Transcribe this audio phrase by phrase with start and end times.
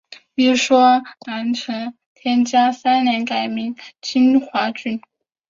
[0.33, 4.99] 一说南陈天嘉三年改名金华郡。